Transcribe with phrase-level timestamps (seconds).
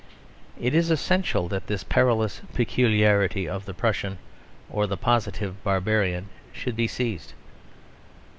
[0.59, 4.17] It is essential that this perilous peculiarity in the Pruss,
[4.67, 7.33] or Positive Barbarian, should be seized.